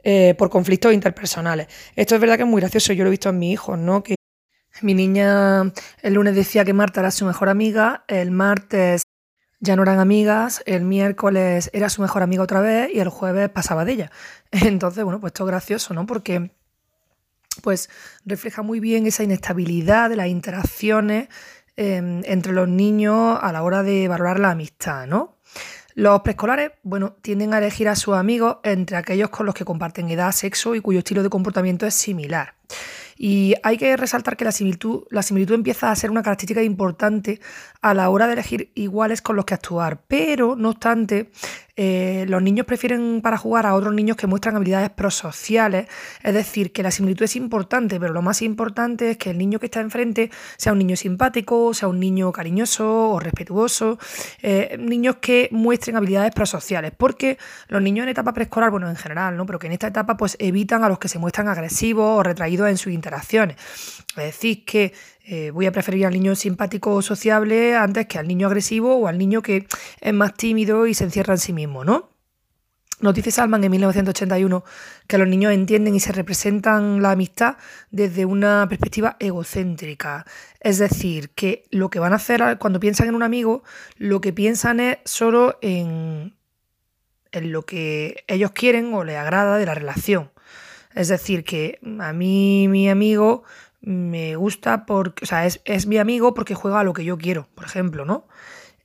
[0.04, 1.66] eh, por conflictos interpersonales.
[1.96, 4.04] Esto es verdad que es muy gracioso, yo lo he visto en mis hijos, ¿no?
[4.04, 4.14] Que
[4.82, 9.02] mi niña el lunes decía que Marta era su mejor amiga, el martes
[9.60, 13.48] ya no eran amigas, el miércoles era su mejor amiga otra vez y el jueves
[13.48, 14.10] pasaba de ella.
[14.50, 16.04] Entonces, bueno, pues esto es gracioso, ¿no?
[16.04, 16.50] Porque
[17.62, 17.90] pues
[18.24, 21.28] refleja muy bien esa inestabilidad de las interacciones
[21.76, 25.36] em, entre los niños a la hora de valorar la amistad, ¿no?
[25.94, 30.10] Los preescolares, bueno, tienden a elegir a sus amigos entre aquellos con los que comparten
[30.10, 32.54] edad, sexo y cuyo estilo de comportamiento es similar.
[33.24, 37.38] Y hay que resaltar que la similitud, la similitud empieza a ser una característica importante
[37.80, 41.30] a la hora de elegir iguales con los que actuar, pero no obstante,
[41.74, 45.88] eh, los niños prefieren para jugar a otros niños que muestran habilidades prosociales,
[46.22, 49.58] es decir, que la similitud es importante, pero lo más importante es que el niño
[49.58, 53.98] que está enfrente sea un niño simpático, sea un niño cariñoso o respetuoso,
[54.42, 59.38] eh, niños que muestren habilidades prosociales, porque los niños en etapa preescolar, bueno, en general,
[59.38, 59.46] ¿no?
[59.46, 62.68] pero que en esta etapa pues evitan a los que se muestran agresivos o retraídos
[62.68, 63.56] en sus interacciones.
[64.16, 64.92] Es decir, que
[65.24, 69.06] eh, voy a preferir al niño simpático o sociable antes que al niño agresivo o
[69.06, 69.66] al niño que
[70.00, 72.12] es más tímido y se encierra en sí mismo, ¿no?
[73.02, 74.64] Nos dice Salman en 1981
[75.08, 77.56] que los niños entienden y se representan la amistad
[77.90, 80.24] desde una perspectiva egocéntrica.
[80.60, 83.64] Es decir, que lo que van a hacer cuando piensan en un amigo,
[83.96, 86.36] lo que piensan es solo en,
[87.32, 90.30] en lo que ellos quieren o les agrada de la relación.
[90.94, 93.42] Es decir, que a mí mi amigo
[93.82, 97.18] me gusta porque, o sea, es, es, mi amigo porque juega a lo que yo
[97.18, 98.26] quiero, por ejemplo, ¿no?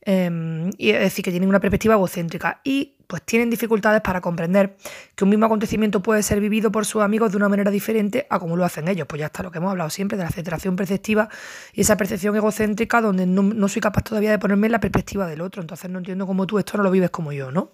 [0.10, 4.78] Em, y es decir, que tienen una perspectiva egocéntrica y pues tienen dificultades para comprender
[5.16, 8.40] que un mismo acontecimiento puede ser vivido por sus amigos de una manera diferente a
[8.40, 9.06] como lo hacen ellos.
[9.06, 11.28] Pues ya está lo que hemos hablado siempre de la centración perceptiva
[11.74, 15.28] y esa percepción egocéntrica donde no, no, soy capaz todavía de ponerme en la perspectiva
[15.28, 15.62] del otro.
[15.62, 17.72] Entonces no entiendo cómo tú esto no lo vives como yo, ¿no?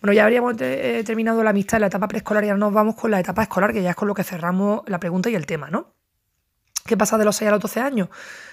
[0.00, 2.94] Bueno, ya habríamos eh, terminado la amistad en la etapa preescolar y ahora nos vamos
[2.94, 5.46] con la etapa escolar, que ya es con lo que cerramos la pregunta y el
[5.46, 6.03] tema, ¿no?
[6.86, 8.08] ¿Qué pasa de los 6 a los 12 años?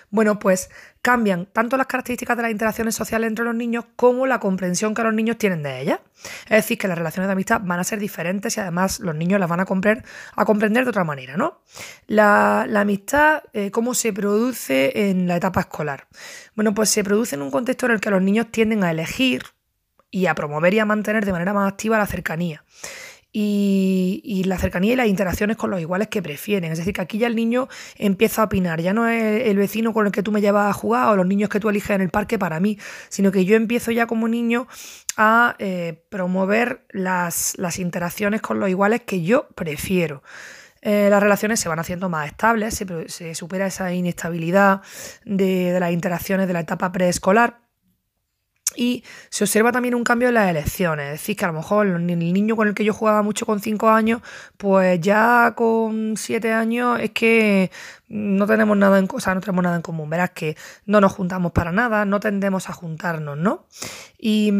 [0.10, 0.70] Bueno, pues
[1.02, 5.04] cambian tanto las características de las interacciones sociales entre los niños como la comprensión que
[5.04, 6.00] los niños tienen de ellas.
[6.46, 9.38] Es decir, que las relaciones de amistad van a ser diferentes y además los niños
[9.38, 11.62] las van a, comprender, a comprender de otra manera, ¿no?
[12.08, 16.08] La, amistad, eh, ¿cómo se produce en la etapa escolar?
[16.56, 19.44] Bueno, pues se produce en un contexto en el que los niños tienden a elegir
[20.10, 22.63] y a promover y a mantener de manera más activa la cercanía
[23.34, 26.72] y, la cercanía y las interacciones con los iguales que prefieren.
[26.72, 27.67] Es decir, que aquí ya el niño
[27.98, 28.82] empieza a opinar.
[28.82, 31.26] Ya no es el vecino con el que tú me llevas a jugar o los
[31.26, 32.78] niños que tú eliges en el parque para mí,
[33.10, 34.67] sino que yo empiezo ya como niño
[35.17, 40.24] a eh, promover las, interacciones con los iguales que yo prefiero.
[40.82, 44.82] Eh, las relaciones se van haciendo más estables, se, supera esa inestabilidad
[45.26, 47.61] de las interacciones de la etapa preescolar
[48.76, 51.88] y se observa también un cambio en las elecciones, es decir, que a lo mejor
[51.88, 54.22] el niño con el que yo jugaba mucho con 5 años,
[54.58, 57.72] pues ya con 7 años es que
[58.12, 60.10] no tenemos nada en, o no tenemos nada en común.
[60.10, 63.66] Verás que no nos juntamos para nada, no tendemos a juntarnos, ¿no?
[64.20, 64.52] Y,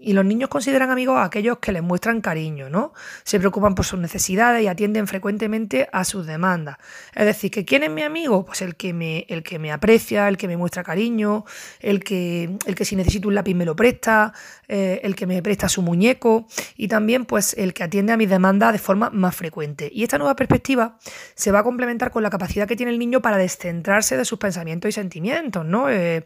[0.00, 2.92] y, los niños consideran amigos a aquellos que les muestran cariño, ¿no?
[3.22, 6.78] Se preocupan por sus necesidades y atienden frecuentemente a sus demandas.
[7.14, 8.44] Es decir, que ¿quién es mi amigo?
[8.44, 11.44] Pues el que me, el que me aprecia, el que me muestra cariño,
[11.80, 14.32] el que, el que si necesito un lápiz me lo presta,
[14.68, 18.28] eh, el que me presta su muñeco y también pues el que atiende a mis
[18.28, 19.90] demandas de forma más frecuente.
[19.92, 20.98] Y esta nueva perspectiva
[21.34, 24.38] se va a complementar con la capacidad que tiene el niño para descentrarse de sus
[24.38, 25.88] pensamientos y sentimientos, ¿no?
[25.88, 26.24] Eh,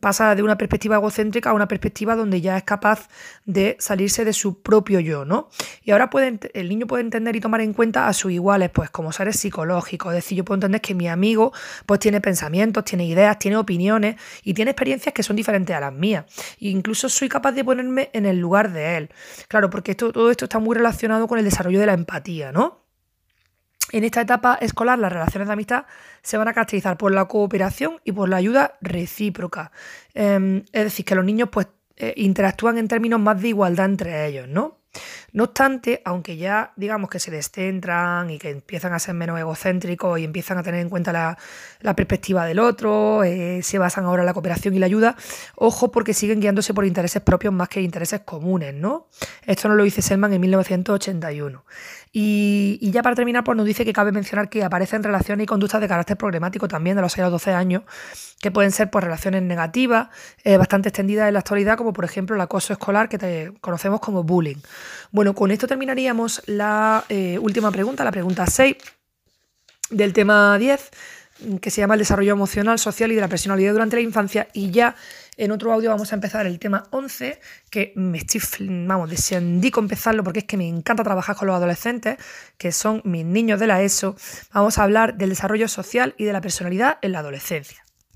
[0.00, 3.08] pasa de una perspectiva egocéntrica a una perspectiva donde ya es capaz
[3.44, 5.48] de salirse de su propio yo, ¿no?
[5.82, 8.90] Y ahora puede, el niño puede entender y tomar en cuenta a sus iguales, pues
[8.90, 11.52] como seres psicológicos, es decir, yo puedo entender que mi amigo
[11.86, 15.92] pues tiene pensamientos, tiene ideas, tiene opiniones y tiene experiencias que son diferentes a las
[15.92, 16.24] mías.
[16.58, 19.10] Incluso soy capaz de poner en el lugar de él.
[19.48, 22.84] Claro, porque esto, todo esto está muy relacionado con el desarrollo de la empatía, ¿no?
[23.90, 25.86] En esta etapa escolar las relaciones de amistad
[26.22, 29.72] se van a caracterizar por la cooperación y por la ayuda recíproca.
[30.14, 34.26] Em, es decir, que los niños pues eh, interactúan en términos más de igualdad entre
[34.26, 34.77] ellos, ¿no?
[35.32, 40.18] No obstante, aunque ya digamos que se descentran y que empiezan a ser menos egocéntricos
[40.18, 44.26] y empiezan a tener en cuenta la, perspectiva del otro, eh, se basan ahora en
[44.26, 45.16] la cooperación y la ayuda,
[45.54, 49.08] ojo porque siguen guiándose por intereses propios más que intereses comunes, ¿no?
[49.44, 51.64] Esto nos lo dice Selman en 1981.
[52.12, 55.80] Y, ya para terminar, pues nos dice que cabe mencionar que aparecen relaciones y conductas
[55.80, 57.82] de carácter problemático también de los 6 a los 12 años,
[58.40, 60.08] que pueden ser pues, relaciones negativas,
[60.44, 64.22] eh, bastante extendidas en la actualidad, como por ejemplo el acoso escolar, que conocemos como
[64.22, 64.56] bullying.
[65.10, 68.76] Bueno, con esto terminaríamos la eh, última pregunta, la pregunta 6
[69.90, 70.90] del tema 10,
[71.60, 74.70] que se llama el desarrollo emocional, social y de la personalidad durante la infancia, y
[74.70, 74.96] ya
[75.38, 78.40] en otro audio vamos a empezar el tema 11, que me estoy,
[78.86, 82.18] vamos, deseando empezarlo porque es que me encanta trabajar con los adolescentes,
[82.58, 84.16] que son mis niños de la ESO.
[84.52, 87.87] Vamos a hablar del desarrollo social y de la personalidad en la adolescencia.